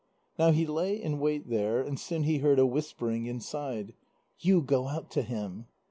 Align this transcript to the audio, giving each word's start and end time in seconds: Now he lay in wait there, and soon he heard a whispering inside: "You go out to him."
Now 0.39 0.49
he 0.49 0.65
lay 0.65 0.99
in 0.99 1.19
wait 1.19 1.47
there, 1.47 1.79
and 1.83 1.99
soon 1.99 2.23
he 2.23 2.39
heard 2.39 2.57
a 2.57 2.65
whispering 2.65 3.27
inside: 3.27 3.93
"You 4.39 4.63
go 4.63 4.87
out 4.87 5.11
to 5.11 5.21
him." 5.21 5.67